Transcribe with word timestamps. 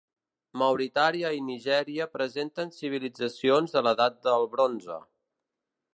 Mauritània 0.59 1.31
i 1.39 1.43
Nigèria 1.49 2.07
presenten 2.17 2.73
civilitzacions 2.79 3.77
de 3.77 3.87
l'edat 3.89 4.19
del 4.29 4.49
bronze. 4.55 4.99